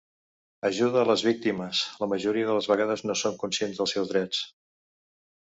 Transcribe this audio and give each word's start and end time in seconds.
Ajuda 0.69 0.99
a 1.01 1.07
les 1.09 1.23
víctimes 1.27 1.81
la 2.05 2.09
majoria 2.13 2.49
de 2.49 2.57
les 2.59 2.71
vegades 2.73 3.05
no 3.09 3.17
són 3.25 3.37
conscient 3.45 3.79
dels 3.83 3.95
seus 3.99 4.11
drets. 4.15 4.43